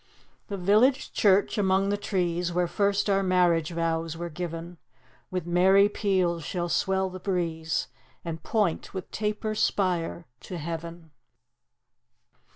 The 0.47 0.57
village 0.57 1.13
church, 1.13 1.59
among 1.59 1.89
the 1.89 1.95
trees, 1.95 2.51
Where 2.51 2.65
first 2.67 3.07
our 3.07 3.21
marriage 3.21 3.69
vows 3.69 4.17
were 4.17 4.31
giv'n, 4.31 4.77
With 5.29 5.45
merry 5.45 5.89
peals 5.89 6.43
shall 6.43 6.69
swell 6.69 7.11
the 7.11 7.19
breeze, 7.19 7.87
And 8.25 8.41
point 8.41 8.95
with 8.95 9.11
taper 9.11 9.53
spire 9.53 10.25
to 10.39 10.57
heav'n. 10.57 11.11